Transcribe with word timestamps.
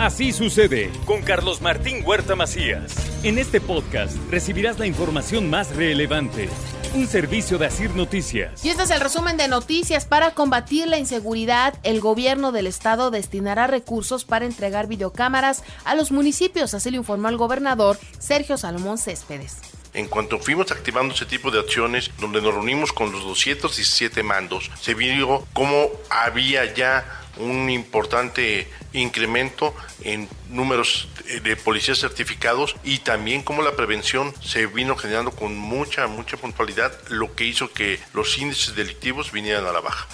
Así 0.00 0.32
sucede 0.32 0.90
con 1.04 1.20
Carlos 1.20 1.60
Martín 1.60 2.02
Huerta 2.02 2.34
Macías. 2.34 2.94
En 3.22 3.36
este 3.36 3.60
podcast 3.60 4.16
recibirás 4.30 4.78
la 4.78 4.86
información 4.86 5.50
más 5.50 5.76
relevante 5.76 6.48
un 6.94 7.06
servicio 7.06 7.58
de 7.58 7.66
Asir 7.66 7.94
Noticias. 7.94 8.64
Y 8.64 8.70
este 8.70 8.84
es 8.84 8.90
el 8.90 9.00
resumen 9.02 9.36
de 9.36 9.46
noticias. 9.46 10.06
Para 10.06 10.30
combatir 10.30 10.88
la 10.88 10.96
inseguridad, 10.96 11.74
el 11.82 12.00
gobierno 12.00 12.50
del 12.50 12.66
estado 12.66 13.10
destinará 13.10 13.66
recursos 13.66 14.24
para 14.24 14.46
entregar 14.46 14.86
videocámaras 14.86 15.62
a 15.84 15.94
los 15.94 16.10
municipios, 16.12 16.72
así 16.72 16.90
lo 16.90 16.96
informó 16.96 17.28
el 17.28 17.36
gobernador 17.36 17.98
Sergio 18.18 18.56
Salomón 18.56 18.96
Céspedes. 18.96 19.58
En 19.92 20.06
cuanto 20.06 20.38
fuimos 20.38 20.70
activando 20.70 21.14
ese 21.14 21.26
tipo 21.26 21.50
de 21.50 21.60
acciones, 21.60 22.10
donde 22.20 22.40
nos 22.40 22.54
reunimos 22.54 22.92
con 22.92 23.12
los 23.12 23.22
217 23.24 24.22
mandos, 24.22 24.70
se 24.80 24.94
vio 24.94 25.46
cómo 25.52 25.90
había 26.08 26.72
ya 26.74 27.19
un 27.36 27.70
importante 27.70 28.68
incremento 28.92 29.74
en 30.02 30.28
números 30.48 31.08
de 31.42 31.56
policías 31.56 31.98
certificados 31.98 32.76
y 32.84 32.98
también 32.98 33.42
como 33.42 33.62
la 33.62 33.76
prevención 33.76 34.34
se 34.42 34.66
vino 34.66 34.96
generando 34.96 35.30
con 35.30 35.56
mucha, 35.56 36.06
mucha 36.06 36.36
puntualidad, 36.36 36.92
lo 37.08 37.34
que 37.34 37.44
hizo 37.44 37.72
que 37.72 38.00
los 38.12 38.36
índices 38.38 38.74
delictivos 38.74 39.32
vinieran 39.32 39.66
a 39.66 39.72
la 39.72 39.80
baja. 39.80 40.06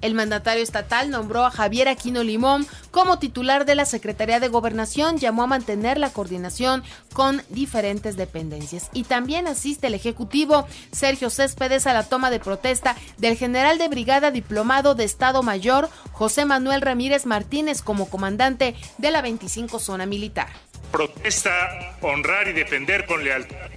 El 0.00 0.14
mandatario 0.14 0.62
estatal 0.62 1.10
nombró 1.10 1.44
a 1.44 1.50
Javier 1.50 1.88
Aquino 1.88 2.22
Limón 2.22 2.66
como 2.90 3.18
titular 3.18 3.64
de 3.64 3.74
la 3.74 3.84
Secretaría 3.84 4.40
de 4.40 4.48
Gobernación, 4.48 5.18
llamó 5.18 5.42
a 5.42 5.46
mantener 5.46 5.98
la 5.98 6.10
coordinación 6.10 6.82
con 7.12 7.42
diferentes 7.48 8.16
dependencias. 8.16 8.88
Y 8.92 9.04
también 9.04 9.46
asiste 9.46 9.88
el 9.88 9.94
Ejecutivo 9.94 10.66
Sergio 10.92 11.30
Céspedes 11.30 11.86
a 11.86 11.92
la 11.92 12.04
toma 12.04 12.30
de 12.30 12.40
protesta 12.40 12.96
del 13.18 13.36
general 13.36 13.78
de 13.78 13.88
brigada 13.88 14.30
diplomado 14.30 14.94
de 14.94 15.04
Estado 15.04 15.42
Mayor 15.42 15.88
José 16.12 16.44
Manuel 16.44 16.80
Ramírez 16.80 17.26
Martínez 17.26 17.82
como 17.82 18.08
comandante 18.08 18.74
de 18.98 19.10
la 19.10 19.22
25 19.22 19.78
Zona 19.78 20.06
Militar. 20.06 20.48
Protesta 20.90 21.96
honrar 22.00 22.48
y 22.48 22.52
defender 22.52 23.06
con 23.06 23.22
lealtad 23.22 23.70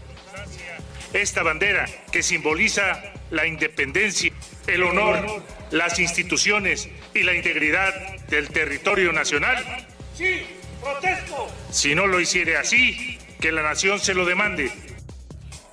esta 1.13 1.43
bandera 1.43 1.85
que 2.11 2.23
simboliza 2.23 3.01
la 3.29 3.45
independencia, 3.45 4.31
el 4.67 4.83
honor 4.83 5.43
las 5.71 5.99
instituciones 5.99 6.89
y 7.13 7.23
la 7.23 7.33
integridad 7.33 7.93
del 8.29 8.49
territorio 8.49 9.11
nacional? 9.11 9.57
Sí, 10.15 10.41
protesto. 10.81 11.47
Si 11.71 11.95
no 11.95 12.07
lo 12.07 12.19
hiciere 12.19 12.57
así, 12.57 13.17
que 13.39 13.51
la 13.51 13.63
nación 13.63 13.99
se 13.99 14.13
lo 14.13 14.25
demande. 14.25 14.71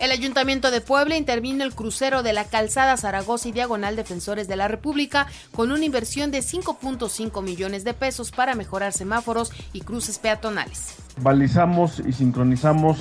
El 0.01 0.13
Ayuntamiento 0.13 0.71
de 0.71 0.81
Puebla 0.81 1.17
intervino 1.19 1.63
el 1.63 1.75
crucero 1.75 2.23
de 2.23 2.33
la 2.33 2.47
calzada 2.47 2.97
Zaragoza 2.97 3.49
y 3.49 3.53
Diagonal 3.53 3.97
Defensores 3.97 4.49
de 4.49 4.57
la 4.57 4.67
República 4.67 5.27
con 5.55 5.71
una 5.73 5.85
inversión 5.85 6.31
de 6.31 6.39
5.5 6.39 7.43
millones 7.43 7.85
de 7.85 7.93
pesos 7.93 8.31
para 8.31 8.55
mejorar 8.55 8.95
semáforos 8.95 9.53
y 9.75 9.83
cruces 9.83 10.19
peatonales. 10.19 10.95
Balizamos 11.19 12.01
y 12.01 12.15
sincronizamos 12.15 12.97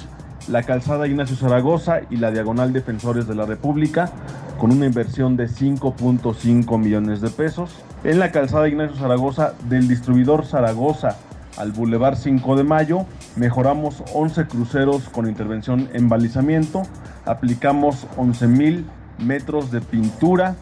la 0.50 0.64
calzada 0.64 1.08
Ignacio 1.08 1.36
Zaragoza 1.36 2.02
y 2.10 2.18
la 2.18 2.32
Diagonal 2.32 2.74
Defensores 2.74 3.28
de 3.28 3.36
la 3.36 3.46
República 3.46 4.10
con 4.58 4.72
una 4.72 4.86
inversión 4.86 5.38
de 5.38 5.48
5.5 5.48 6.78
millones 6.80 7.22
de 7.22 7.30
pesos. 7.30 7.72
En 8.04 8.20
la 8.20 8.32
calzada 8.32 8.68
Ignacio 8.68 8.98
Zaragoza 8.98 9.54
del 9.70 9.88
distribuidor 9.88 10.46
Zaragoza 10.46 11.18
al 11.58 11.72
Boulevard 11.72 12.18
5 12.18 12.56
de 12.56 12.64
Mayo 12.64 13.06
mejoramos 13.36 14.04
11 14.14 14.48
cruceros 14.48 15.10
con 15.10 15.28
intervención 15.28 15.90
en 15.94 16.10
balizamiento, 16.10 16.84
aplicamos 17.26 18.08
11.000 18.18 18.84
metros 19.20 19.70
de 19.72 19.82
pintura 19.82 20.56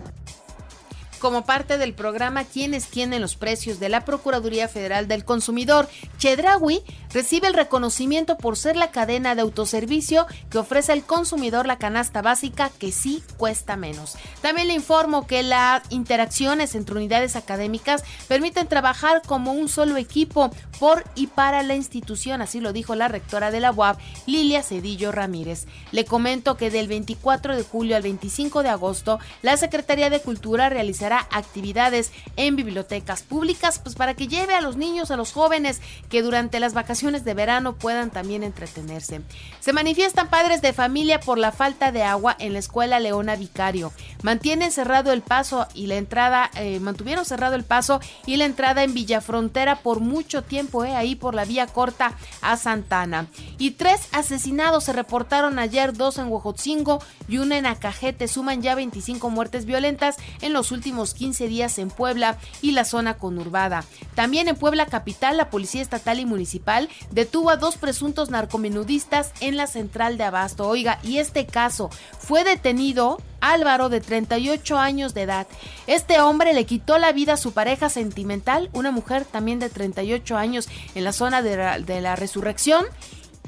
como 1.18 1.46
parte 1.46 1.78
del 1.78 1.94
programa 1.94 2.44
Quienes 2.44 2.88
tienen 2.88 3.22
los 3.22 3.36
precios 3.36 3.80
de 3.80 3.90
la 3.90 4.06
Procuraduría 4.06 4.68
Federal 4.68 5.08
del 5.08 5.26
Consumidor. 5.26 5.90
Chedraui 6.18 6.84
recibe 7.14 7.48
el 7.48 7.54
reconocimiento 7.54 8.38
por 8.38 8.58
ser 8.58 8.76
la 8.76 8.92
cadena 8.92 9.36
de 9.36 9.42
autoservicio 9.42 10.28
que 10.50 10.58
ofrece 10.58 10.92
al 10.92 11.04
consumidor 11.04 11.66
la 11.66 11.78
canasta 11.78 12.22
básica 12.22 12.70
que 12.78 12.92
sí 12.92 13.24
cuesta 13.38 13.76
menos. 13.76 14.18
También 14.42 14.68
le 14.68 14.74
informo 14.74 15.28
que 15.28 15.44
las 15.44 15.84
interacciones 15.90 16.76
entre 16.76 16.96
unidades 16.96 17.36
académicas 17.36 18.04
permiten 18.28 18.68
trabajar 18.68 19.22
como 19.26 19.52
un 19.52 19.70
solo 19.70 19.98
equipo 19.98 20.52
por 20.80 21.04
y 21.16 21.28
para 21.28 21.64
la 21.64 21.76
institución, 21.76 22.42
así 22.42 22.60
lo 22.60 22.74
dijo 22.74 22.96
la 22.96 23.08
rectora 23.08 23.52
de 23.52 23.60
la 23.60 23.72
UAP, 23.72 24.00
Lilia 24.26 24.64
Cedillo 24.64 25.12
Ramírez. 25.12 25.66
Le 25.92 26.06
comento 26.06 26.58
que 26.58 26.70
del 26.70 26.88
24 26.88 27.56
de 27.56 27.64
julio 27.64 27.96
al 27.96 28.04
25 28.04 28.64
de 28.64 28.70
agosto, 28.70 29.20
la 29.42 29.58
Secretaría 29.58 30.10
de 30.10 30.22
Cultura 30.22 30.70
realizará 30.70 31.17
actividades 31.20 32.12
en 32.36 32.56
bibliotecas 32.56 33.24
públicas, 33.24 33.80
pues 33.80 33.96
para 33.96 34.14
que 34.14 34.28
lleve 34.28 34.56
a 34.56 34.62
los 34.62 34.78
niños, 34.78 35.12
a 35.12 35.18
los 35.18 35.32
jóvenes 35.32 35.82
que 36.10 36.22
durante 36.22 36.60
las 36.60 36.74
vacaciones 36.74 37.24
de 37.24 37.34
verano 37.34 37.76
puedan 37.76 38.12
también 38.12 38.44
entretenerse. 38.44 39.22
Se 39.60 39.74
manifiestan 39.74 40.30
padres 40.30 40.62
de 40.62 40.74
familia 40.74 41.20
por 41.20 41.38
la 41.38 41.52
falta 41.52 41.92
de 41.92 42.04
agua 42.04 42.36
en 42.40 42.54
la 42.54 42.60
escuela 42.60 43.00
Leona 43.00 43.36
Vicario. 43.36 43.92
Mantienen 44.24 44.72
cerrado 44.72 45.12
el 45.12 45.22
paso 45.22 45.68
y 45.74 45.88
la 45.88 45.96
entrada, 45.96 46.50
eh, 46.56 46.80
mantuvieron 46.80 47.26
cerrado 47.26 47.56
el 47.56 47.64
paso 47.64 48.00
y 48.26 48.38
la 48.38 48.46
entrada 48.46 48.84
en 48.84 48.94
Villafrontera 48.94 49.78
por 49.78 50.00
mucho 50.00 50.44
tiempo 50.44 50.84
eh, 50.86 50.96
ahí 50.96 51.16
por 51.16 51.36
la 51.36 51.46
vía 51.46 51.68
corta 51.68 52.14
a 52.42 52.58
Santana. 52.58 53.28
Y 53.58 53.72
tres 53.72 54.08
asesinados 54.12 54.86
se 54.86 54.94
reportaron 54.94 55.60
ayer, 55.60 55.94
dos 55.94 56.18
en 56.18 56.28
Huejotzingo 56.28 57.02
y 57.28 57.38
una 57.38 57.58
en 57.58 57.66
Acajete. 57.66 58.28
Suman 58.28 58.62
ya 58.62 58.76
25 58.76 59.30
muertes 59.30 59.66
violentas 59.66 60.16
en 60.42 60.54
los 60.54 60.72
últimos 60.72 60.97
15 61.06 61.48
días 61.48 61.78
en 61.80 61.90
Puebla 61.90 62.38
y 62.62 62.72
la 62.72 62.86
zona 62.86 63.18
conurbada. 63.18 63.84
También 64.16 64.48
en 64.48 64.56
Puebla 64.56 64.86
capital, 64.86 65.38
la 65.38 65.50
Policía 65.50 65.82
Estatal 65.82 66.20
y 66.20 66.26
Municipal 66.26 66.90
detuvo 67.12 67.50
a 67.50 67.58
dos 67.58 67.78
presuntos 67.78 68.30
narcomenudistas 68.30 69.32
en 69.40 69.58
la 69.58 69.68
central 69.68 70.18
de 70.18 70.26
Abasto. 70.26 70.68
Oiga, 70.68 71.00
y 71.04 71.18
este 71.18 71.46
caso 71.46 71.90
fue 72.20 72.44
detenido 72.44 73.18
Álvaro, 73.40 73.90
de 73.90 74.02
38 74.02 74.78
años 74.78 75.14
de 75.14 75.24
edad. 75.24 75.48
Este 75.86 76.20
hombre 76.20 76.54
le 76.54 76.66
quitó 76.66 76.98
la 76.98 77.12
vida 77.12 77.34
a 77.34 77.38
su 77.38 77.54
pareja 77.54 77.90
sentimental, 77.90 78.70
una 78.74 78.92
mujer 78.92 79.26
también 79.26 79.60
de 79.60 79.70
38 79.70 80.38
años, 80.38 80.70
en 80.96 81.04
la 81.04 81.14
zona 81.14 81.42
de 81.42 81.58
la, 81.58 81.80
de 81.80 82.02
la 82.02 82.16
resurrección. 82.16 82.86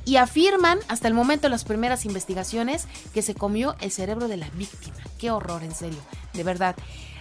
Y 0.05 0.15
afirman, 0.15 0.79
hasta 0.88 1.07
el 1.07 1.13
momento 1.13 1.49
las 1.49 1.65
primeras 1.65 2.05
investigaciones, 2.05 2.88
que 3.13 3.21
se 3.21 3.35
comió 3.35 3.75
el 3.79 3.91
cerebro 3.91 4.27
de 4.27 4.38
la 4.38 4.49
víctima. 4.51 4.97
Qué 5.17 5.29
horror, 5.29 5.63
en 5.63 5.75
serio, 5.75 5.99
de 6.33 6.43
verdad. 6.43 6.75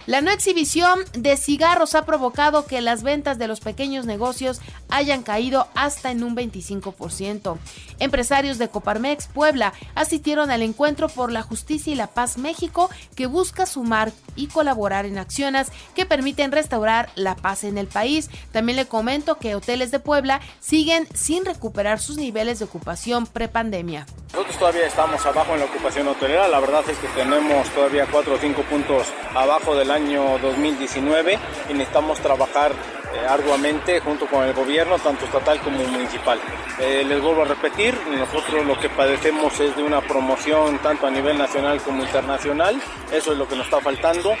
La 0.09 0.21
no 0.21 0.31
exhibición 0.31 1.01
de 1.13 1.37
cigarros 1.37 1.93
ha 1.93 2.03
provocado 2.03 2.65
que 2.65 2.81
las 2.81 3.03
ventas 3.03 3.37
de 3.37 3.47
los 3.47 3.59
pequeños 3.59 4.07
negocios 4.07 4.59
hayan 4.89 5.23
caído 5.23 5.67
hasta 5.75 6.11
en 6.11 6.23
un 6.23 6.35
25%. 6.35 7.57
Empresarios 7.99 8.57
de 8.57 8.69
Coparmex 8.69 9.27
Puebla 9.27 9.73
asistieron 9.95 10.51
al 10.51 10.61
encuentro 10.61 11.09
por 11.09 11.31
la 11.31 11.41
justicia 11.41 11.93
y 11.93 11.95
la 11.95 12.07
paz 12.07 12.37
México 12.37 12.89
que 13.15 13.27
busca 13.27 13.65
sumar 13.65 14.11
y 14.35 14.47
colaborar 14.47 15.05
en 15.05 15.17
acciones 15.17 15.71
que 15.95 16.05
permiten 16.05 16.51
restaurar 16.51 17.09
la 17.15 17.35
paz 17.35 17.63
en 17.63 17.77
el 17.77 17.87
país. 17.87 18.29
También 18.51 18.75
le 18.75 18.85
comento 18.85 19.37
que 19.37 19.55
hoteles 19.55 19.91
de 19.91 19.99
Puebla 19.99 20.41
siguen 20.59 21.07
sin 21.13 21.45
recuperar 21.45 21.99
sus 21.99 22.17
niveles 22.17 22.59
de 22.59 22.65
ocupación 22.65 23.27
prepandemia. 23.27 24.05
Nosotros 24.31 24.57
todavía 24.57 24.85
estamos 24.85 25.25
abajo 25.25 25.53
en 25.53 25.59
la 25.59 25.65
ocupación 25.65 26.07
hotelera, 26.07 26.47
la 26.47 26.59
verdad 26.59 26.87
es 26.87 26.97
que 26.99 27.07
tenemos 27.09 27.67
todavía 27.69 28.05
4 28.11 28.33
o 28.33 28.37
5 28.37 28.61
puntos 28.63 29.07
abajo 29.33 29.75
del 29.75 29.89
año 29.89 30.37
2019 30.37 31.39
y 31.69 31.73
necesitamos 31.73 32.19
trabajar 32.19 32.71
eh, 33.13 33.25
arduamente 33.27 33.99
junto 33.99 34.27
con 34.27 34.45
el 34.45 34.53
gobierno, 34.53 34.97
tanto 34.99 35.25
estatal 35.25 35.59
como 35.61 35.83
municipal. 35.83 36.39
Eh, 36.79 37.03
les 37.07 37.21
vuelvo 37.21 37.41
a 37.41 37.45
repetir, 37.45 37.95
nosotros 38.07 38.65
lo 38.65 38.79
que 38.79 38.89
padecemos 38.89 39.59
es 39.59 39.75
de 39.75 39.83
una 39.83 40.01
promoción 40.01 40.77
tanto 40.79 41.07
a 41.07 41.11
nivel 41.11 41.37
nacional 41.37 41.81
como 41.81 42.03
internacional, 42.03 42.79
eso 43.11 43.31
es 43.31 43.37
lo 43.37 43.47
que 43.47 43.55
nos 43.55 43.65
está 43.65 43.81
faltando. 43.81 44.33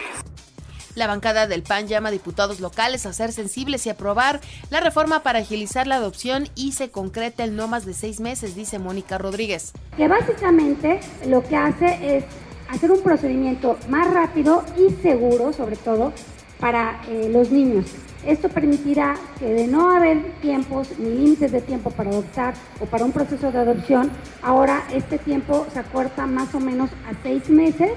La 0.95 1.07
bancada 1.07 1.47
del 1.47 1.63
PAN 1.63 1.87
llama 1.87 2.09
a 2.09 2.11
diputados 2.11 2.59
locales 2.59 3.05
a 3.05 3.13
ser 3.13 3.31
sensibles 3.31 3.85
y 3.85 3.89
aprobar 3.89 4.41
la 4.69 4.81
reforma 4.81 5.23
para 5.23 5.39
agilizar 5.39 5.87
la 5.87 5.95
adopción 5.95 6.49
y 6.55 6.73
se 6.73 6.91
concreta 6.91 7.43
en 7.43 7.55
no 7.55 7.67
más 7.67 7.85
de 7.85 7.93
seis 7.93 8.19
meses, 8.19 8.55
dice 8.55 8.79
Mónica 8.79 9.17
Rodríguez. 9.17 9.71
Que 9.95 10.07
básicamente 10.07 10.99
lo 11.27 11.41
que 11.41 11.55
hace 11.55 12.17
es 12.17 12.25
hacer 12.69 12.91
un 12.91 13.01
procedimiento 13.01 13.77
más 13.87 14.13
rápido 14.13 14.63
y 14.77 14.93
seguro, 15.01 15.53
sobre 15.53 15.75
todo, 15.75 16.11
para 16.59 17.01
eh, 17.07 17.29
los 17.31 17.49
niños. 17.49 17.85
Esto 18.25 18.49
permitirá 18.49 19.15
que 19.39 19.45
de 19.45 19.67
no 19.67 19.91
haber 19.91 20.21
tiempos 20.41 20.89
ni 20.99 21.09
límites 21.09 21.51
de 21.51 21.61
tiempo 21.61 21.89
para 21.89 22.09
adoptar 22.09 22.53
o 22.79 22.85
para 22.85 23.05
un 23.05 23.11
proceso 23.11 23.51
de 23.51 23.59
adopción, 23.59 24.11
ahora 24.41 24.83
este 24.93 25.17
tiempo 25.17 25.65
se 25.71 25.79
acorta 25.79 26.27
más 26.27 26.53
o 26.53 26.59
menos 26.59 26.89
a 27.09 27.13
seis 27.23 27.49
meses 27.49 27.91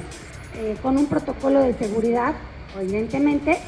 eh, 0.57 0.77
con 0.81 0.97
un 0.97 1.07
protocolo 1.07 1.61
de 1.61 1.75
seguridad, 1.75 2.35
evidentemente, 2.79 3.59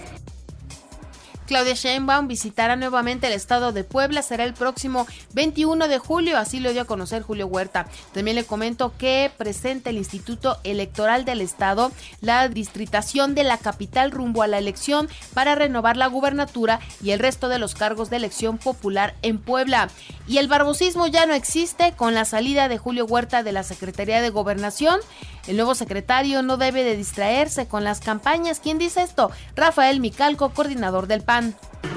Claudia 1.46 1.75
Sheinbaum 1.75 2.26
visitará 2.26 2.75
nuevamente 2.76 3.26
el 3.26 3.35
estado 3.35 3.73
de 3.73 3.85
Puebla, 3.85 4.23
será 4.23 4.44
el 4.44 4.55
próximo 4.55 5.06
21 5.35 5.88
de 5.88 5.99
julio, 5.99 6.38
así 6.38 6.58
lo 6.58 6.73
dio 6.73 6.82
a 6.82 6.87
conocer 6.87 7.23
Julio 7.23 7.46
Huerta. 7.46 7.87
También 8.12 8.37
le 8.37 8.44
comento 8.44 8.94
que 8.96 9.31
presenta 9.37 9.91
el 9.91 9.99
Instituto 9.99 10.58
Electoral 10.64 11.25
del 11.25 11.43
Estado 11.43 11.93
la 12.23 12.49
distritación 12.49 13.35
de 13.35 13.44
la 13.44 13.58
capital 13.58 14.11
rumbo 14.11 14.43
a 14.43 14.46
la 14.46 14.58
elección 14.58 15.08
para 15.35 15.55
renovar 15.55 15.99
la 15.99 16.06
gubernatura 16.06 16.81
y 17.02 17.11
el 17.11 17.19
resto 17.19 17.49
de 17.49 17.58
los 17.58 17.75
cargos 17.75 18.08
de 18.08 18.17
elección 18.17 18.56
popular 18.56 19.14
en 19.23 19.38
Puebla. 19.38 19.90
Y 20.26 20.38
el 20.38 20.49
barbosismo 20.49 21.06
ya 21.06 21.26
no 21.26 21.35
existe 21.35 21.93
con 21.93 22.14
la 22.14 22.25
salida 22.25 22.69
de 22.69 22.79
Julio 22.79 23.05
Huerta 23.05 23.43
de 23.43 23.52
la 23.52 23.62
Secretaría 23.62 24.23
de 24.23 24.31
Gobernación. 24.31 25.00
El 25.47 25.56
nuevo 25.56 25.75
secretario 25.75 26.40
no 26.40 26.56
debe 26.56 26.85
de 26.85 26.97
distraerse 26.97 27.67
con 27.67 27.85
las 27.85 28.00
campañas. 28.00 28.61
¿Quién 28.61 28.79
dice 28.79 29.02
esto? 29.02 29.31
Rafael 29.55 30.00
Micalco, 30.00 30.49
coordinador 30.50 31.06
del 31.06 31.20
PAN. 31.20 31.33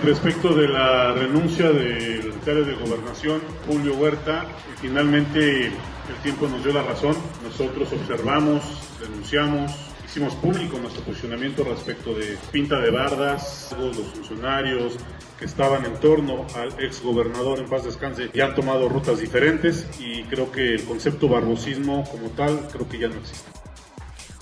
Respecto 0.03 0.55
de 0.55 0.67
la 0.67 1.13
renuncia 1.13 1.69
del 1.69 2.23
secretario 2.23 2.65
de 2.65 2.73
Gobernación, 2.73 3.41
Julio 3.67 3.93
Huerta, 3.95 4.45
finalmente 4.81 5.67
el 5.67 6.15
tiempo 6.23 6.47
nos 6.47 6.63
dio 6.63 6.73
la 6.73 6.81
razón. 6.81 7.15
Nosotros 7.43 7.89
observamos, 7.93 8.63
denunciamos, 8.99 9.71
hicimos 10.05 10.33
público 10.35 10.79
nuestro 10.79 11.03
posicionamiento 11.03 11.63
respecto 11.63 12.15
de 12.15 12.37
pinta 12.51 12.79
de 12.79 12.89
bardas, 12.89 13.67
todos 13.69 13.97
los 13.97 14.07
funcionarios 14.07 14.97
que 15.37 15.45
estaban 15.45 15.85
en 15.85 15.93
torno 15.99 16.47
al 16.55 16.69
ex 16.83 17.03
gobernador 17.03 17.59
en 17.59 17.69
paz 17.69 17.83
descanse 17.83 18.31
ya 18.33 18.45
han 18.45 18.55
tomado 18.55 18.89
rutas 18.89 19.19
diferentes 19.19 19.87
y 19.99 20.23
creo 20.23 20.51
que 20.51 20.73
el 20.73 20.83
concepto 20.83 21.27
barbosismo 21.27 22.03
como 22.09 22.29
tal 22.29 22.67
creo 22.71 22.89
que 22.89 22.97
ya 22.97 23.07
no 23.07 23.15
existe. 23.15 23.66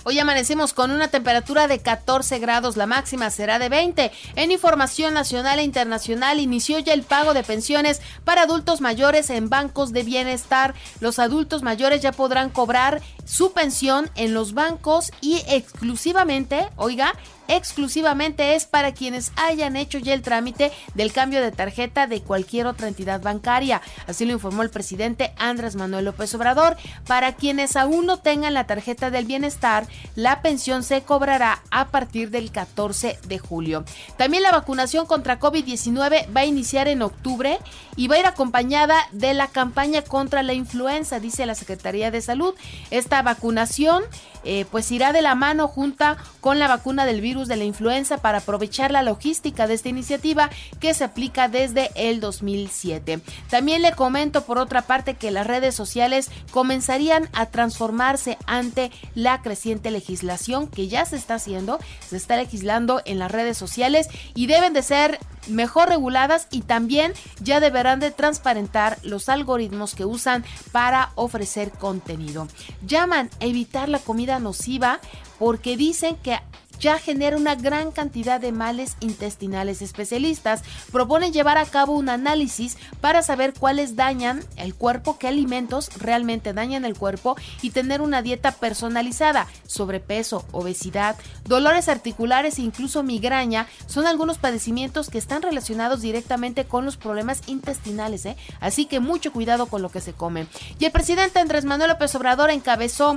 Hoy 0.08 0.20
amanecemos 0.20 0.72
con 0.72 0.92
una 0.92 1.08
temperatura 1.08 1.66
de 1.66 1.80
14 1.80 2.38
grados, 2.38 2.76
la 2.76 2.86
máxima 2.86 3.28
será 3.28 3.58
de 3.58 3.68
20. 3.68 4.12
En 4.36 4.52
información 4.52 5.12
nacional 5.14 5.58
e 5.58 5.64
internacional 5.64 6.38
inició 6.38 6.78
ya 6.78 6.92
el 6.92 7.02
pago 7.02 7.34
de 7.34 7.42
pensiones 7.42 8.00
para 8.22 8.42
adultos 8.42 8.80
mayores 8.80 9.30
en 9.30 9.48
bancos 9.48 9.92
de 9.92 10.04
bienestar. 10.04 10.76
Los 11.00 11.18
adultos 11.18 11.62
mayores 11.62 12.02
ya 12.02 12.12
podrán 12.12 12.50
cobrar 12.50 13.02
su 13.24 13.50
pensión 13.50 14.08
en 14.14 14.32
los 14.32 14.54
bancos 14.54 15.10
y 15.20 15.42
exclusivamente, 15.48 16.68
oiga, 16.76 17.12
exclusivamente 17.48 18.54
es 18.54 18.66
para 18.66 18.92
quienes 18.92 19.32
hayan 19.36 19.76
hecho 19.76 19.98
ya 19.98 20.14
el 20.14 20.22
trámite 20.22 20.72
del 20.94 21.12
cambio 21.12 21.40
de 21.40 21.52
tarjeta 21.52 22.06
de 22.06 22.20
cualquier 22.20 22.66
otra 22.66 22.88
entidad 22.88 23.20
bancaria. 23.20 23.82
Así 24.06 24.24
lo 24.24 24.32
informó 24.32 24.62
el 24.62 24.70
presidente 24.70 25.32
Andrés 25.38 25.76
Manuel 25.76 26.06
López 26.06 26.34
Obrador. 26.34 26.76
Para 27.06 27.34
quienes 27.34 27.76
aún 27.76 28.06
no 28.06 28.18
tengan 28.18 28.54
la 28.54 28.66
tarjeta 28.66 29.10
del 29.10 29.26
bienestar, 29.26 29.86
la 30.14 30.42
pensión 30.42 30.82
se 30.82 31.02
cobrará 31.02 31.62
a 31.70 31.88
partir 31.88 32.30
del 32.30 32.50
14 32.50 33.18
de 33.26 33.38
julio. 33.38 33.84
También 34.16 34.42
la 34.42 34.52
vacunación 34.52 35.06
contra 35.06 35.38
COVID-19 35.38 36.34
va 36.34 36.40
a 36.40 36.46
iniciar 36.46 36.88
en 36.88 37.02
octubre 37.02 37.58
y 37.96 38.08
va 38.08 38.16
a 38.16 38.18
ir 38.20 38.26
acompañada 38.26 38.96
de 39.12 39.34
la 39.34 39.48
campaña 39.48 40.02
contra 40.02 40.42
la 40.42 40.52
influenza, 40.52 41.20
dice 41.20 41.46
la 41.46 41.54
Secretaría 41.54 42.10
de 42.10 42.20
Salud. 42.20 42.54
Esta 42.90 43.22
vacunación 43.22 44.04
eh, 44.44 44.64
pues 44.70 44.92
irá 44.92 45.12
de 45.12 45.22
la 45.22 45.34
mano 45.34 45.66
junta 45.66 46.18
con 46.40 46.58
la 46.58 46.68
vacuna 46.68 47.04
del 47.04 47.20
virus 47.20 47.35
de 47.44 47.56
la 47.56 47.64
influenza 47.64 48.18
para 48.18 48.38
aprovechar 48.38 48.90
la 48.90 49.02
logística 49.02 49.66
de 49.66 49.74
esta 49.74 49.90
iniciativa 49.90 50.50
que 50.80 50.94
se 50.94 51.04
aplica 51.04 51.48
desde 51.48 51.90
el 51.94 52.20
2007. 52.20 53.20
También 53.50 53.82
le 53.82 53.92
comento 53.92 54.44
por 54.44 54.58
otra 54.58 54.82
parte 54.82 55.14
que 55.14 55.30
las 55.30 55.46
redes 55.46 55.74
sociales 55.74 56.30
comenzarían 56.50 57.28
a 57.34 57.46
transformarse 57.46 58.38
ante 58.46 58.90
la 59.14 59.42
creciente 59.42 59.90
legislación 59.90 60.68
que 60.68 60.88
ya 60.88 61.04
se 61.04 61.16
está 61.16 61.34
haciendo, 61.34 61.78
se 62.08 62.16
está 62.16 62.36
legislando 62.36 63.02
en 63.04 63.18
las 63.18 63.30
redes 63.30 63.58
sociales 63.58 64.08
y 64.34 64.46
deben 64.46 64.72
de 64.72 64.82
ser 64.82 65.18
mejor 65.48 65.88
reguladas 65.88 66.48
y 66.50 66.62
también 66.62 67.12
ya 67.40 67.60
deberán 67.60 68.00
de 68.00 68.10
transparentar 68.10 68.98
los 69.02 69.28
algoritmos 69.28 69.94
que 69.94 70.04
usan 70.04 70.44
para 70.72 71.12
ofrecer 71.14 71.70
contenido. 71.70 72.48
Llaman 72.86 73.30
a 73.40 73.44
evitar 73.44 73.88
la 73.88 73.98
comida 73.98 74.38
nociva 74.38 75.00
porque 75.38 75.76
dicen 75.76 76.16
que 76.16 76.38
ya 76.78 76.98
genera 76.98 77.36
una 77.36 77.54
gran 77.54 77.90
cantidad 77.90 78.40
de 78.40 78.52
males 78.52 78.96
intestinales. 79.00 79.82
Especialistas 79.82 80.62
proponen 80.92 81.32
llevar 81.32 81.58
a 81.58 81.64
cabo 81.64 81.94
un 81.94 82.08
análisis 82.08 82.76
para 83.00 83.22
saber 83.22 83.54
cuáles 83.54 83.96
dañan 83.96 84.44
el 84.56 84.74
cuerpo, 84.74 85.18
qué 85.18 85.28
alimentos 85.28 85.90
realmente 85.98 86.52
dañan 86.52 86.84
el 86.84 86.96
cuerpo 86.96 87.36
y 87.62 87.70
tener 87.70 88.00
una 88.00 88.22
dieta 88.22 88.52
personalizada. 88.52 89.46
Sobrepeso, 89.66 90.44
obesidad, 90.52 91.16
dolores 91.44 91.88
articulares 91.88 92.58
e 92.58 92.62
incluso 92.62 93.02
migraña 93.02 93.66
son 93.86 94.06
algunos 94.06 94.38
padecimientos 94.38 95.10
que 95.10 95.18
están 95.18 95.42
relacionados 95.42 96.00
directamente 96.00 96.64
con 96.64 96.84
los 96.84 96.96
problemas 96.96 97.42
intestinales. 97.46 98.26
¿eh? 98.26 98.36
Así 98.60 98.86
que 98.86 99.00
mucho 99.00 99.32
cuidado 99.32 99.66
con 99.66 99.82
lo 99.82 99.90
que 99.90 100.00
se 100.00 100.12
come. 100.12 100.46
Y 100.78 100.84
el 100.84 100.92
presidente 100.92 101.38
Andrés 101.38 101.64
Manuel 101.64 101.90
López 101.90 102.14
Obrador 102.14 102.50
encabezó 102.50 103.16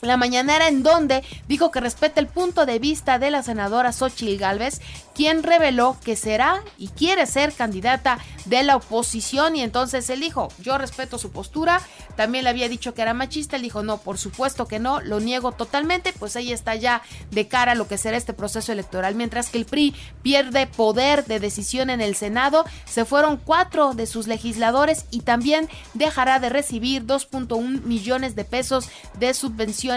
la 0.00 0.16
mañanera 0.16 0.68
en 0.68 0.82
donde 0.82 1.24
dijo 1.48 1.70
que 1.70 1.80
respeta 1.80 2.20
el 2.20 2.28
punto 2.28 2.66
de 2.66 2.78
vista 2.78 3.18
de 3.18 3.30
la 3.30 3.42
senadora 3.42 3.92
Xochitl 3.92 4.38
Gálvez, 4.38 4.80
quien 5.14 5.42
reveló 5.42 5.96
que 6.04 6.14
será 6.14 6.62
y 6.78 6.88
quiere 6.88 7.26
ser 7.26 7.52
candidata 7.52 8.18
de 8.44 8.62
la 8.62 8.76
oposición. 8.76 9.56
Y 9.56 9.62
entonces 9.62 10.08
él 10.10 10.20
dijo, 10.20 10.48
yo 10.60 10.78
respeto 10.78 11.18
su 11.18 11.32
postura, 11.32 11.80
también 12.16 12.44
le 12.44 12.50
había 12.50 12.68
dicho 12.68 12.94
que 12.94 13.02
era 13.02 13.14
machista, 13.14 13.56
él 13.56 13.62
dijo, 13.62 13.82
no, 13.82 13.98
por 13.98 14.18
supuesto 14.18 14.68
que 14.68 14.78
no, 14.78 15.00
lo 15.00 15.18
niego 15.18 15.52
totalmente, 15.52 16.12
pues 16.12 16.36
ella 16.36 16.54
está 16.54 16.76
ya 16.76 17.02
de 17.32 17.48
cara 17.48 17.72
a 17.72 17.74
lo 17.74 17.88
que 17.88 17.98
será 17.98 18.16
este 18.16 18.32
proceso 18.32 18.70
electoral, 18.70 19.16
mientras 19.16 19.50
que 19.50 19.58
el 19.58 19.64
PRI 19.64 19.94
pierde 20.22 20.68
poder 20.68 21.24
de 21.24 21.40
decisión 21.40 21.90
en 21.90 22.00
el 22.00 22.14
Senado, 22.14 22.64
se 22.84 23.04
fueron 23.04 23.38
cuatro 23.38 23.94
de 23.94 24.06
sus 24.06 24.28
legisladores 24.28 25.06
y 25.10 25.22
también 25.22 25.68
dejará 25.94 26.38
de 26.38 26.48
recibir 26.48 27.06
2.1 27.06 27.82
millones 27.82 28.36
de 28.36 28.44
pesos 28.44 28.88
de 29.18 29.34
subvención 29.34 29.87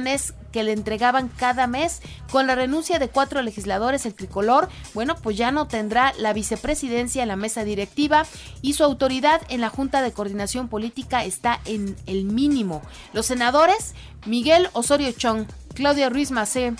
que 0.51 0.63
le 0.63 0.73
entregaban 0.73 1.29
cada 1.29 1.67
mes. 1.67 2.01
Con 2.31 2.47
la 2.47 2.55
renuncia 2.55 2.99
de 2.99 3.09
cuatro 3.09 3.41
legisladores, 3.41 4.05
el 4.05 4.13
tricolor, 4.13 4.69
bueno, 4.93 5.15
pues 5.15 5.37
ya 5.37 5.51
no 5.51 5.67
tendrá 5.67 6.13
la 6.17 6.33
vicepresidencia 6.33 7.21
en 7.21 7.27
la 7.27 7.35
mesa 7.35 7.63
directiva 7.63 8.25
y 8.61 8.73
su 8.73 8.83
autoridad 8.83 9.41
en 9.49 9.61
la 9.61 9.69
Junta 9.69 10.01
de 10.01 10.11
Coordinación 10.11 10.67
Política 10.67 11.25
está 11.25 11.59
en 11.65 11.95
el 12.05 12.25
mínimo. 12.25 12.81
Los 13.13 13.25
senadores, 13.25 13.95
Miguel 14.25 14.69
Osorio 14.73 15.11
Chong, 15.11 15.45
Claudia 15.73 16.09
Ruiz 16.09 16.31
Macé, 16.31 16.73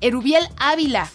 Erubiel 0.00 0.48
Ávila 0.58 1.08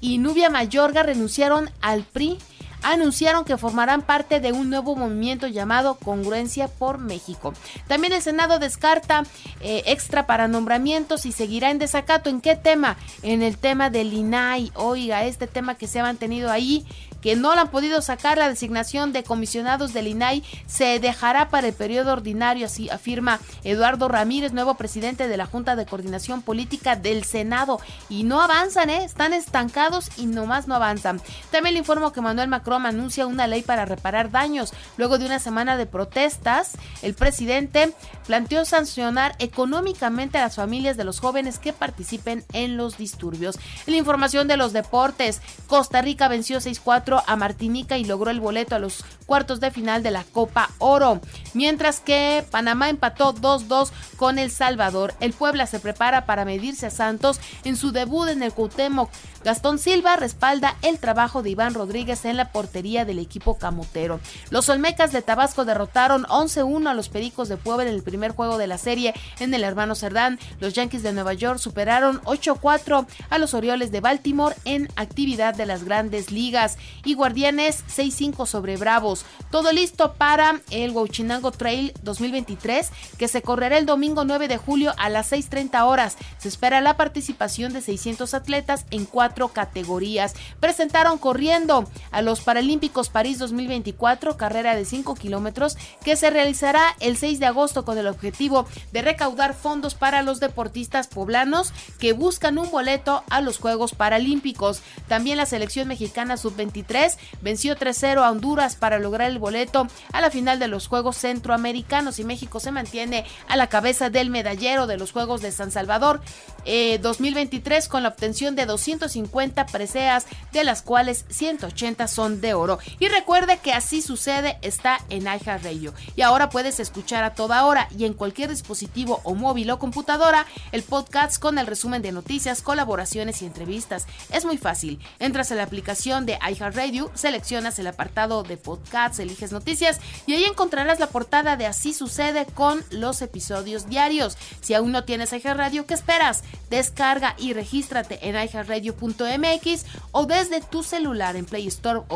y 0.00 0.18
Nubia 0.18 0.50
Mayorga 0.50 1.02
renunciaron 1.02 1.70
al 1.80 2.02
PRI 2.04 2.38
anunciaron 2.82 3.44
que 3.44 3.56
formarán 3.56 4.02
parte 4.02 4.40
de 4.40 4.52
un 4.52 4.70
nuevo 4.70 4.96
movimiento 4.96 5.46
llamado 5.46 5.96
Congruencia 5.96 6.68
por 6.68 6.98
México. 6.98 7.54
También 7.88 8.12
el 8.12 8.22
Senado 8.22 8.58
descarta 8.58 9.24
eh, 9.60 9.82
extra 9.86 10.26
para 10.26 10.48
nombramientos 10.48 11.26
y 11.26 11.32
seguirá 11.32 11.70
en 11.70 11.78
desacato. 11.78 12.30
¿En 12.30 12.40
qué 12.40 12.56
tema? 12.56 12.96
En 13.22 13.42
el 13.42 13.58
tema 13.58 13.90
del 13.90 14.12
INAI. 14.12 14.72
Oiga, 14.74 15.24
este 15.24 15.46
tema 15.46 15.76
que 15.76 15.86
se 15.86 16.00
ha 16.00 16.02
mantenido 16.02 16.50
ahí 16.50 16.86
que 17.26 17.34
no 17.34 17.54
le 17.54 17.60
han 17.60 17.70
podido 17.70 18.02
sacar 18.02 18.38
la 18.38 18.48
designación 18.48 19.12
de 19.12 19.24
comisionados 19.24 19.92
del 19.92 20.06
INAI 20.06 20.44
se 20.66 21.00
dejará 21.00 21.48
para 21.48 21.66
el 21.66 21.72
periodo 21.72 22.12
ordinario, 22.12 22.66
así 22.66 22.88
afirma 22.88 23.40
Eduardo 23.64 24.06
Ramírez, 24.06 24.52
nuevo 24.52 24.74
presidente 24.74 25.26
de 25.26 25.36
la 25.36 25.46
Junta 25.46 25.74
de 25.74 25.86
Coordinación 25.86 26.42
Política 26.42 26.94
del 26.94 27.24
Senado. 27.24 27.80
Y 28.08 28.22
no 28.22 28.40
avanzan, 28.40 28.90
¿eh? 28.90 29.04
están 29.04 29.32
estancados 29.32 30.10
y 30.16 30.26
nomás 30.26 30.68
no 30.68 30.76
avanzan. 30.76 31.20
También 31.50 31.74
le 31.74 31.80
informo 31.80 32.12
que 32.12 32.20
Manuel 32.20 32.48
Macron 32.48 32.65
anuncia 32.74 33.26
una 33.26 33.46
ley 33.46 33.62
para 33.62 33.84
reparar 33.84 34.30
daños. 34.30 34.72
Luego 34.96 35.18
de 35.18 35.26
una 35.26 35.38
semana 35.38 35.76
de 35.76 35.86
protestas, 35.86 36.72
el 37.02 37.14
presidente 37.14 37.92
planteó 38.26 38.64
sancionar 38.64 39.36
económicamente 39.38 40.38
a 40.38 40.42
las 40.42 40.56
familias 40.56 40.96
de 40.96 41.04
los 41.04 41.20
jóvenes 41.20 41.58
que 41.58 41.72
participen 41.72 42.44
en 42.52 42.76
los 42.76 42.96
disturbios. 42.96 43.58
La 43.86 43.96
información 43.96 44.48
de 44.48 44.56
los 44.56 44.72
deportes, 44.72 45.40
Costa 45.66 46.02
Rica 46.02 46.28
venció 46.28 46.58
6-4 46.58 47.22
a 47.26 47.36
Martinica 47.36 47.98
y 47.98 48.04
logró 48.04 48.30
el 48.30 48.40
boleto 48.40 48.74
a 48.74 48.78
los 48.80 49.04
cuartos 49.26 49.60
de 49.60 49.70
final 49.70 50.02
de 50.02 50.10
la 50.10 50.24
Copa 50.24 50.70
Oro. 50.78 51.20
Mientras 51.54 52.00
que 52.00 52.44
Panamá 52.50 52.88
empató 52.88 53.34
2-2 53.34 53.90
con 54.16 54.38
El 54.38 54.50
Salvador. 54.50 55.14
El 55.20 55.32
Puebla 55.32 55.66
se 55.66 55.80
prepara 55.80 56.26
para 56.26 56.44
medirse 56.44 56.86
a 56.86 56.90
Santos 56.90 57.40
en 57.64 57.76
su 57.76 57.92
debut 57.92 58.28
en 58.28 58.42
el 58.42 58.52
Cuauhtémoc. 58.52 59.10
Gastón 59.44 59.78
Silva 59.78 60.16
respalda 60.16 60.76
el 60.82 60.98
trabajo 60.98 61.42
de 61.42 61.50
Iván 61.50 61.74
Rodríguez 61.74 62.24
en 62.24 62.36
la 62.36 62.50
portería 62.56 63.04
del 63.04 63.18
equipo 63.18 63.58
camotero. 63.58 64.18
Los 64.48 64.70
Olmecas 64.70 65.12
de 65.12 65.20
Tabasco 65.20 65.66
derrotaron 65.66 66.24
11-1 66.24 66.88
a 66.88 66.94
los 66.94 67.10
Pericos 67.10 67.50
de 67.50 67.58
Puebla 67.58 67.82
en 67.82 67.90
el 67.90 68.02
primer 68.02 68.30
juego 68.30 68.56
de 68.56 68.66
la 68.66 68.78
serie 68.78 69.12
en 69.40 69.52
el 69.52 69.62
hermano 69.62 69.94
Cerdán. 69.94 70.38
Los 70.58 70.72
Yankees 70.72 71.02
de 71.02 71.12
Nueva 71.12 71.34
York 71.34 71.58
superaron 71.58 72.22
8-4 72.22 73.06
a 73.28 73.36
los 73.36 73.52
Orioles 73.52 73.92
de 73.92 74.00
Baltimore 74.00 74.56
en 74.64 74.88
actividad 74.96 75.54
de 75.54 75.66
las 75.66 75.84
grandes 75.84 76.30
ligas. 76.30 76.78
y 77.04 77.12
Guardianes 77.12 77.84
6-5 77.94 78.46
sobre 78.46 78.78
Bravos. 78.78 79.26
Todo 79.50 79.70
listo 79.70 80.14
para 80.14 80.62
el 80.70 80.92
Huachinango 80.92 81.50
Trail 81.50 81.92
2023 82.04 82.90
que 83.18 83.28
se 83.28 83.42
correrá 83.42 83.76
el 83.76 83.84
domingo 83.84 84.24
9 84.24 84.48
de 84.48 84.56
julio 84.56 84.94
a 84.96 85.10
las 85.10 85.30
6.30 85.30 85.82
horas. 85.84 86.16
Se 86.38 86.48
espera 86.48 86.80
la 86.80 86.96
participación 86.96 87.74
de 87.74 87.82
600 87.82 88.32
atletas 88.32 88.86
en 88.90 89.04
cuatro 89.04 89.48
categorías. 89.48 90.32
Presentaron 90.58 91.18
corriendo 91.18 91.86
a 92.12 92.22
los 92.22 92.45
Paralímpicos 92.46 93.08
París 93.08 93.40
2024, 93.40 94.36
carrera 94.36 94.76
de 94.76 94.84
5 94.84 95.16
kilómetros, 95.16 95.76
que 96.04 96.14
se 96.14 96.30
realizará 96.30 96.94
el 97.00 97.16
6 97.16 97.40
de 97.40 97.46
agosto 97.46 97.84
con 97.84 97.98
el 97.98 98.06
objetivo 98.06 98.66
de 98.92 99.02
recaudar 99.02 99.52
fondos 99.52 99.96
para 99.96 100.22
los 100.22 100.38
deportistas 100.38 101.08
poblanos 101.08 101.72
que 101.98 102.12
buscan 102.12 102.58
un 102.58 102.70
boleto 102.70 103.24
a 103.30 103.40
los 103.40 103.58
Juegos 103.58 103.94
Paralímpicos. 103.94 104.80
También 105.08 105.38
la 105.38 105.46
selección 105.46 105.88
mexicana 105.88 106.36
sub-23 106.36 107.16
venció 107.42 107.76
3-0 107.76 108.22
a 108.22 108.30
Honduras 108.30 108.76
para 108.76 109.00
lograr 109.00 109.28
el 109.28 109.40
boleto 109.40 109.88
a 110.12 110.20
la 110.20 110.30
final 110.30 110.60
de 110.60 110.68
los 110.68 110.86
Juegos 110.86 111.16
Centroamericanos 111.16 112.20
y 112.20 112.24
México 112.24 112.60
se 112.60 112.70
mantiene 112.70 113.24
a 113.48 113.56
la 113.56 113.68
cabeza 113.68 114.08
del 114.08 114.30
medallero 114.30 114.86
de 114.86 114.98
los 114.98 115.10
Juegos 115.10 115.42
de 115.42 115.50
San 115.50 115.72
Salvador 115.72 116.20
2023 116.64 117.84
eh, 117.84 117.88
con 117.88 118.04
la 118.04 118.10
obtención 118.10 118.54
de 118.54 118.66
250 118.66 119.66
preseas, 119.66 120.26
de 120.52 120.62
las 120.62 120.82
cuales 120.82 121.24
180 121.28 122.06
son 122.06 122.35
de 122.40 122.54
oro. 122.54 122.78
Y 122.98 123.08
recuerde 123.08 123.58
que 123.58 123.72
así 123.72 124.02
sucede 124.02 124.58
está 124.62 124.98
en 125.10 125.22
iHeartRadio. 125.22 125.94
Y 126.14 126.22
ahora 126.22 126.50
puedes 126.50 126.80
escuchar 126.80 127.24
a 127.24 127.34
toda 127.34 127.64
hora 127.64 127.88
y 127.96 128.04
en 128.04 128.14
cualquier 128.14 128.50
dispositivo 128.50 129.20
o 129.24 129.34
móvil 129.34 129.70
o 129.70 129.78
computadora 129.78 130.46
el 130.72 130.82
podcast 130.82 131.40
con 131.40 131.58
el 131.58 131.66
resumen 131.66 132.02
de 132.02 132.12
noticias, 132.12 132.62
colaboraciones 132.62 133.42
y 133.42 133.46
entrevistas. 133.46 134.06
Es 134.30 134.44
muy 134.44 134.58
fácil. 134.58 135.00
Entras 135.18 135.52
a 135.52 135.54
la 135.54 135.62
aplicación 135.62 136.26
de 136.26 136.38
iHeartRadio, 136.48 137.10
seleccionas 137.14 137.78
el 137.78 137.86
apartado 137.86 138.42
de 138.42 138.56
podcasts, 138.56 139.18
eliges 139.18 139.52
noticias 139.52 140.00
y 140.26 140.34
ahí 140.34 140.44
encontrarás 140.44 141.00
la 141.00 141.08
portada 141.08 141.56
de 141.56 141.66
Así 141.66 141.92
sucede 141.92 142.46
con 142.46 142.82
los 142.90 143.22
episodios 143.22 143.86
diarios. 143.88 144.38
Si 144.60 144.74
aún 144.74 144.92
no 144.92 145.04
tienes 145.04 145.32
iHeartRadio, 145.32 145.86
¿qué 145.86 145.94
esperas? 145.94 146.42
Descarga 146.70 147.34
y 147.38 147.52
regístrate 147.52 148.28
en 148.28 148.36
iHeartRadio.mx 148.36 149.84
o 150.12 150.26
desde 150.26 150.60
tu 150.60 150.82
celular 150.82 151.36
en 151.36 151.44
Play 151.44 151.66
Store 151.66 152.02